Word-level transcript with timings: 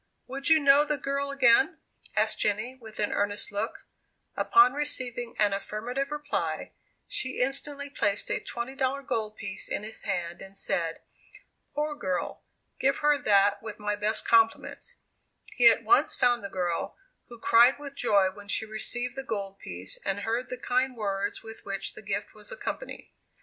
"Would 0.25 0.49
you 0.49 0.57
know 0.59 0.83
the 0.83 0.97
girl 0.97 1.29
again?" 1.29 1.77
asked 2.15 2.39
Jenny, 2.39 2.73
with 2.73 2.97
an 2.97 3.11
earnest 3.13 3.51
look. 3.51 3.85
Upon 4.35 4.73
receiving 4.73 5.35
an 5.37 5.53
affirmative 5.53 6.09
reply, 6.09 6.71
she 7.07 7.39
instantly 7.39 7.87
placed 7.87 8.31
a 8.31 8.39
$20 8.39 9.05
gold 9.05 9.35
piece 9.37 9.67
in 9.69 9.83
his 9.83 10.01
hand, 10.01 10.41
and 10.41 10.57
said, 10.57 11.01
"Poor 11.75 11.93
girl! 11.93 12.41
give 12.79 12.97
her 13.05 13.15
that 13.19 13.61
with 13.61 13.77
my 13.77 13.95
best 13.95 14.27
compliments." 14.27 14.95
He 15.53 15.67
at 15.67 15.83
once 15.83 16.15
found 16.15 16.43
the 16.43 16.49
girl, 16.49 16.97
who 17.27 17.37
cried 17.39 17.77
with 17.77 17.93
joy 17.93 18.31
when 18.31 18.47
she 18.47 18.65
received 18.65 19.15
the 19.15 19.21
gold 19.21 19.59
piece, 19.59 19.97
and 20.03 20.21
heard 20.21 20.49
the 20.49 20.57
kind 20.57 20.97
words 20.97 21.43
with 21.43 21.63
which 21.63 21.93
the 21.93 22.01
gift 22.01 22.33
was 22.33 22.51
accompanied. 22.51 23.11